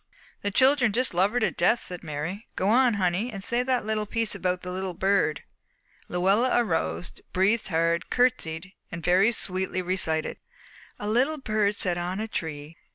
[0.41, 2.47] "The children just love her to death," said Mary.
[2.55, 5.43] "Go on, honey, and say the little piece about the little bird."
[6.09, 10.39] Luella arose, breathed hard, curtseyed, and very sweetly recited,
[10.97, 12.89] A little bird sat on a tree, And waved his little wing at me.